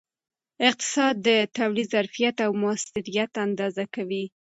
اقتصاد 0.69 1.15
د 1.27 1.29
تولید 1.57 1.87
ظرفیت 1.95 2.35
او 2.45 2.51
موثریت 2.63 3.31
اندازه 3.45 3.83
کوي. 3.95 4.25